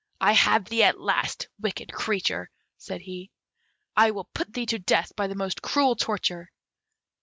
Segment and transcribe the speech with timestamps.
[0.19, 3.29] "I have thee at last, wicked creature!" said he;
[3.95, 6.51] "I will put thee to death by the most cruel torture!"